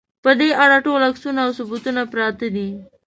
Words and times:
په 0.23 0.31
دې 0.39 0.49
اړه 0.63 0.77
ټول 0.85 0.99
عکسونه 1.09 1.39
او 1.45 1.49
ثبوتونه 1.57 2.01
پراته 2.11 2.47
دي. 2.55 2.69